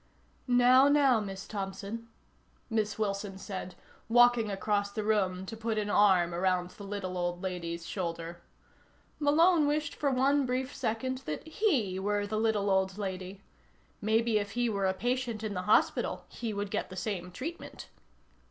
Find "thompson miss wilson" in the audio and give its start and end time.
1.47-3.37